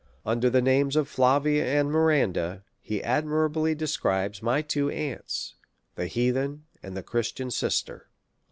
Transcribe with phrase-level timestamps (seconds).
[0.25, 5.53] Under the names of Flavia and Miranda, he admirably describes my two aunts,
[5.93, 8.07] the heathen and the Christian sister."